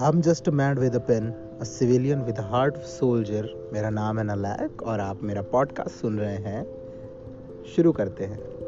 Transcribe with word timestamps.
I 0.00 0.08
am 0.08 0.20
just 0.20 0.48
mad 0.48 0.78
with 0.78 0.94
a 0.94 0.98
pen 0.98 1.32
a 1.60 1.64
civilian 1.64 2.20
with 2.22 2.40
heart 2.40 2.76
soldier 2.76 3.70
मेरा 3.72 3.90
नाम 3.90 4.18
है 4.18 4.24
नलायक 4.24 4.82
और 4.82 5.00
आप 5.00 5.22
मेरा 5.22 5.42
पॉडकास्ट 5.42 5.90
सुन 5.90 6.18
रहे 6.18 6.36
हैं। 6.36 6.66
शुरू 7.76 7.92
करते 7.92 8.24
हैं। 8.24 8.59